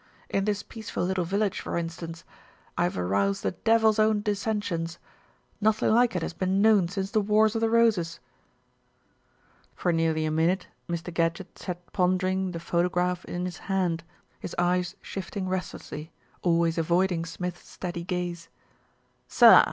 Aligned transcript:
In 0.29 0.45
this 0.45 0.63
peaceful 0.63 1.05
little 1.05 1.25
village, 1.25 1.59
for 1.59 1.77
instance, 1.77 2.23
I've 2.75 2.97
aroused 2.97 3.43
the 3.43 3.51
devil's 3.51 3.99
own 3.99 4.21
dis 4.21 4.39
sensions. 4.39 4.97
Nothing 5.61 5.91
like 5.93 6.15
it 6.15 6.23
has 6.23 6.33
"been 6.33 6.59
known 6.59 6.87
since 6.87 7.11
the 7.11 7.21
Wars 7.21 7.53
of 7.53 7.61
the 7.61 7.69
Roses." 7.69 8.19
For 9.75 9.93
nearly 9.93 10.25
a 10.25 10.31
minute 10.31 10.65
Mr. 10.89 11.13
Gadgett 11.13 11.59
sat 11.59 11.93
pondering, 11.93 12.49
the 12.49 12.59
photograph 12.59 13.23
in 13.25 13.45
his 13.45 13.59
hand, 13.69 14.03
his 14.39 14.55
eyes 14.57 14.95
shifting 15.03 15.47
restlessly, 15.47 16.11
always 16.41 16.79
avoiding 16.79 17.23
Smith's 17.23 17.69
steady 17.69 18.03
gaze. 18.03 18.49
"Sir!" 19.27 19.59